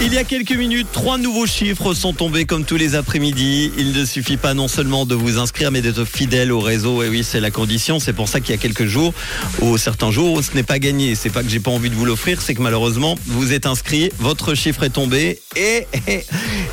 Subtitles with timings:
[0.00, 3.72] Il y a quelques minutes, trois nouveaux chiffres sont tombés comme tous les après-midi.
[3.78, 7.02] Il ne suffit pas non seulement de vous inscrire, mais d'être fidèle au réseau.
[7.02, 7.98] Et oui, c'est la condition.
[8.00, 9.14] C'est pour ça qu'il y a quelques jours,
[9.62, 11.14] ou certains jours, ce n'est pas gagné.
[11.14, 14.10] C'est pas que j'ai pas envie de vous l'offrir, c'est que malheureusement, vous êtes inscrit,
[14.18, 15.86] votre chiffre est tombé, et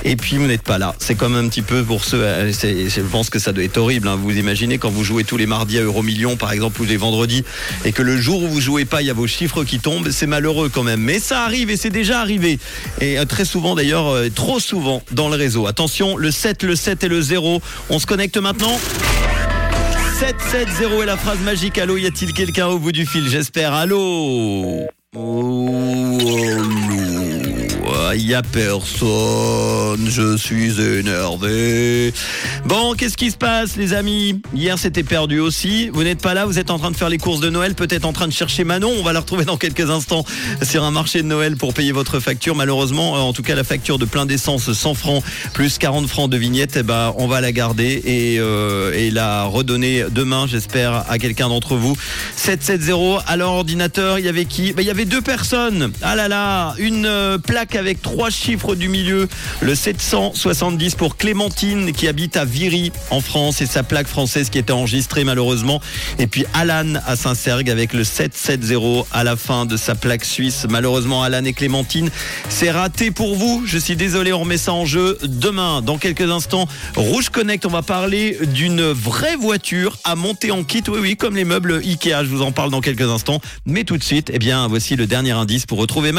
[0.03, 0.95] et, puis vous n'êtes pas là.
[0.99, 2.21] C'est comme un petit peu pour ceux.
[2.21, 4.09] euh, Je pense que ça doit être horrible.
[4.09, 4.17] hein.
[4.21, 7.45] Vous imaginez quand vous jouez tous les mardis à Euromillion, par exemple, ou les vendredis,
[7.85, 10.09] et que le jour où vous jouez pas, il y a vos chiffres qui tombent.
[10.11, 10.99] C'est malheureux quand même.
[11.01, 12.59] Mais ça arrive et c'est déjà arrivé.
[13.17, 15.67] Euh, très souvent d'ailleurs, euh, trop souvent dans le réseau.
[15.67, 17.61] Attention, le 7, le 7 et le 0.
[17.89, 18.79] On se connecte maintenant
[20.19, 21.77] 770 est la phrase magique.
[21.77, 23.27] Allô, y a-t-il quelqu'un au bout du fil?
[23.27, 23.73] J'espère.
[23.73, 24.87] Allô?
[28.33, 30.07] A personne.
[30.07, 32.13] Je suis énervé.
[32.65, 34.41] Bon, qu'est-ce qui se passe, les amis?
[34.53, 35.89] Hier, c'était perdu aussi.
[35.89, 36.45] Vous n'êtes pas là.
[36.45, 37.75] Vous êtes en train de faire les courses de Noël.
[37.75, 38.91] Peut-être en train de chercher Manon.
[38.99, 40.23] On va la retrouver dans quelques instants
[40.61, 42.55] sur un marché de Noël pour payer votre facture.
[42.55, 46.29] Malheureusement, euh, en tout cas, la facture de plein d'essence 100 francs plus 40 francs
[46.29, 51.17] de vignette, eh ben, on va la garder et, euh, la redonner demain, j'espère, à
[51.17, 51.97] quelqu'un d'entre vous.
[52.35, 54.73] 770 à leur ordinateur, il y avait qui?
[54.73, 55.91] Ben, Il y avait deux personnes.
[56.01, 59.27] Ah là là, une euh, plaque avec trois chiffres du milieu.
[59.61, 64.59] Le 770 pour Clémentine qui habite à Viry en France et sa plaque française qui
[64.59, 65.81] était enregistrée malheureusement.
[66.19, 70.67] Et puis Alan à Saint-Sergue avec le 770 à la fin de sa plaque suisse.
[70.69, 72.11] Malheureusement, Alan et Clémentine,
[72.47, 73.63] c'est raté pour vous.
[73.65, 75.81] Je suis désolé, on remet ça en jeu demain.
[75.81, 80.83] Dans quelques instants, Rouge Connect, on va parler d'une vraie voiture à monter en kit.
[80.87, 82.23] Oui, oui, comme les meubles Ikea.
[82.23, 83.41] Je vous en parle dans quelques instants.
[83.65, 86.09] Mais tout de suite, eh bien, voici le dernier indice pour retrouver